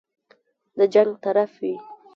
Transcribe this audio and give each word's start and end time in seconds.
د 0.77 0.79
جنګ 0.93 1.11
طرف 1.23 1.51
وي. 1.61 1.73